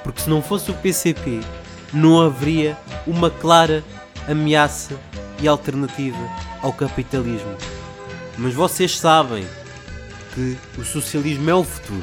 Porque 0.03 0.21
se 0.23 0.31
não 0.31 0.43
fosse 0.43 0.71
o 0.71 0.75
PCP, 0.75 1.41
não 1.93 2.21
haveria 2.21 2.77
uma 3.07 3.31
clara 3.31 3.85
ameaça 4.29 4.99
e 5.41 5.47
alternativa 5.47 6.19
ao 6.63 6.73
capitalismo. 6.73 7.57
Mas 8.39 8.55
vocês 8.55 8.99
sabem 8.99 9.47
que 10.35 10.57
o 10.79 10.85
socialismo 10.85 11.51
é 11.51 11.55
o 11.55 11.65
futuro. 11.65 12.03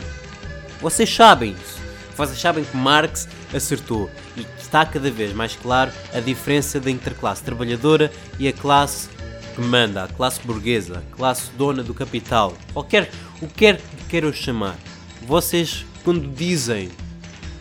Vocês 0.79 1.13
sabem 1.13 1.51
isso. 1.51 1.79
Vocês 2.15 2.39
sabem 2.39 2.63
que 2.63 2.77
Marx 2.77 3.27
acertou 3.53 4.09
e 4.37 4.45
está 4.59 4.85
cada 4.85 5.09
vez 5.09 5.33
mais 5.33 5.55
claro 5.55 5.91
a 6.13 6.19
diferença 6.19 6.79
da 6.79 6.91
interclasse 6.91 7.43
trabalhadora 7.43 8.11
e 8.37 8.47
a 8.47 8.53
classe 8.53 9.09
que 9.55 9.61
manda, 9.61 10.03
a 10.03 10.07
classe 10.07 10.39
burguesa, 10.43 10.99
a 10.99 11.15
classe 11.15 11.51
dona 11.57 11.83
do 11.83 11.93
capital, 11.93 12.55
qualquer 12.73 13.09
o 13.41 13.47
que 13.47 13.53
quer 13.53 13.77
que 13.77 14.05
queiram 14.09 14.31
chamar. 14.33 14.77
Vocês, 15.25 15.85
quando 16.03 16.27
dizem 16.33 16.89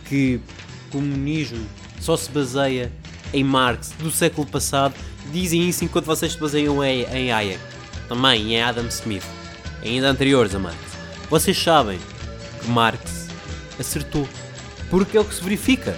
que 0.05 0.39
o 0.87 0.91
comunismo 0.91 1.65
só 1.99 2.15
se 2.15 2.29
baseia 2.31 2.91
em 3.33 3.43
Marx 3.43 3.93
do 3.99 4.11
século 4.11 4.47
passado, 4.47 4.95
dizem 5.31 5.67
isso 5.67 5.83
enquanto 5.85 6.05
vocês 6.05 6.33
se 6.33 6.39
baseiam 6.39 6.83
em, 6.83 7.03
em 7.03 7.31
Hayek, 7.31 7.59
também 8.07 8.53
em 8.53 8.61
Adam 8.61 8.87
Smith, 8.87 9.25
ainda 9.83 10.09
anteriores 10.09 10.55
a 10.55 10.59
Marx. 10.59 10.79
Vocês 11.29 11.57
sabem 11.57 11.99
que 12.61 12.67
Marx 12.69 13.27
acertou, 13.79 14.27
porque 14.89 15.17
é 15.17 15.21
o 15.21 15.25
que 15.25 15.35
se 15.35 15.43
verifica, 15.43 15.97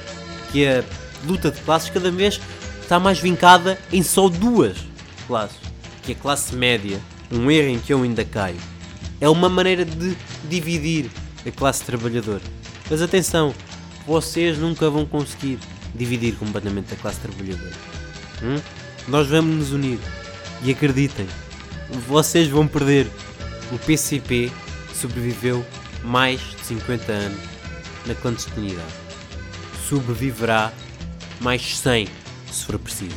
que 0.52 0.66
a 0.68 0.84
luta 1.26 1.52
de 1.52 1.62
classes 1.62 1.90
cada 1.90 2.12
vez 2.12 2.40
está 2.82 3.00
mais 3.00 3.20
vincada 3.20 3.80
em 3.92 4.04
só 4.04 4.28
duas 4.28 4.78
classes, 5.28 5.58
que 6.04 6.12
é 6.12 6.16
a 6.16 6.18
classe 6.18 6.56
média, 6.56 7.00
um 7.32 7.50
erro 7.50 7.70
em 7.70 7.80
que 7.80 7.94
eu 7.94 8.04
ainda 8.04 8.26
caio. 8.26 8.58
É 9.20 9.30
uma 9.30 9.48
maneira 9.48 9.86
de 9.86 10.18
dividir 10.50 11.10
a 11.46 11.52
classe 11.52 11.84
trabalhadora. 11.84 12.42
Mas 12.90 13.02
atenção, 13.02 13.54
vocês 14.06 14.58
nunca 14.58 14.90
vão 14.90 15.06
conseguir 15.06 15.60
dividir 15.96 16.36
completamente 16.36 16.94
a 16.94 16.98
classe 16.98 17.20
trabalhadora. 17.20 17.72
Hum? 18.44 18.60
Nós 19.08 19.28
vamos 19.28 19.56
nos 19.56 19.72
unir. 19.72 20.00
E 20.64 20.72
acreditem, 20.72 21.28
vocês 22.08 22.48
vão 22.48 22.68
perder. 22.68 23.08
O 23.72 23.80
PCP 23.80 24.52
sobreviveu 24.94 25.66
mais 26.04 26.42
de 26.42 26.66
50 26.66 27.12
anos 27.12 27.51
na 28.06 28.16
clandestinidade. 28.16 28.94
Sobreviverá 29.88 30.72
mais 31.40 31.78
100 31.78 32.08
se 32.52 32.66
for 32.66 32.78
preciso. 32.80 33.16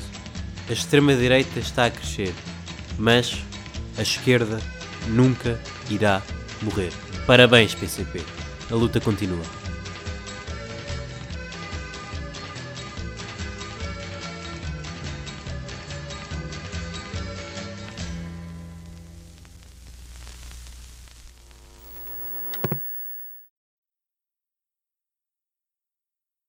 A 0.68 0.72
extrema-direita 0.72 1.58
está 1.60 1.86
a 1.86 1.90
crescer, 1.90 2.34
mas 2.98 3.36
a 3.98 4.02
esquerda 4.02 4.60
nunca 5.08 5.60
irá 5.90 6.22
morrer. 6.62 6.92
Parabéns, 7.26 7.74
PCP. 7.74 8.22
A 8.70 8.74
luta 8.74 9.00
continua. 9.00 9.63